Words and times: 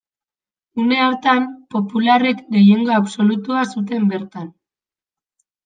Une 0.83 0.95
hartan, 1.07 1.45
popularrek 1.75 2.41
gehiengo 2.57 2.97
absolutua 3.03 3.69
zuten 3.77 4.11
bertan. 4.17 4.51